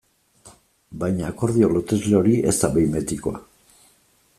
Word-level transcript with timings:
Baina 1.03 1.27
akordio 1.33 1.69
lotesle 1.75 2.19
hori 2.21 2.35
ez 2.53 2.55
da 2.65 2.75
behin 2.79 2.97
betikoa. 2.97 3.45